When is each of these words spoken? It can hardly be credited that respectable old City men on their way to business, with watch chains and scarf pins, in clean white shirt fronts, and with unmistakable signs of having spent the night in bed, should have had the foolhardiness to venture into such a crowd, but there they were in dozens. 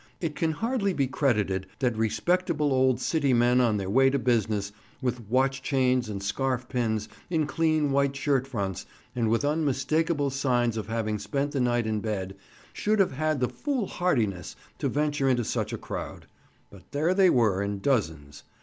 It 0.19 0.35
can 0.35 0.53
hardly 0.53 0.93
be 0.93 1.05
credited 1.05 1.67
that 1.77 1.95
respectable 1.95 2.73
old 2.73 2.99
City 2.99 3.33
men 3.35 3.61
on 3.61 3.77
their 3.77 3.87
way 3.87 4.09
to 4.09 4.17
business, 4.17 4.71
with 4.99 5.29
watch 5.29 5.61
chains 5.61 6.09
and 6.09 6.23
scarf 6.23 6.67
pins, 6.67 7.07
in 7.29 7.45
clean 7.45 7.91
white 7.91 8.15
shirt 8.15 8.47
fronts, 8.47 8.87
and 9.15 9.29
with 9.29 9.45
unmistakable 9.45 10.31
signs 10.31 10.75
of 10.75 10.87
having 10.87 11.19
spent 11.19 11.51
the 11.51 11.59
night 11.59 11.85
in 11.85 11.99
bed, 11.99 12.35
should 12.73 12.97
have 12.97 13.11
had 13.11 13.39
the 13.41 13.47
foolhardiness 13.47 14.55
to 14.79 14.89
venture 14.89 15.29
into 15.29 15.43
such 15.43 15.71
a 15.71 15.77
crowd, 15.77 16.25
but 16.71 16.81
there 16.93 17.13
they 17.13 17.29
were 17.29 17.61
in 17.61 17.77
dozens. 17.77 18.41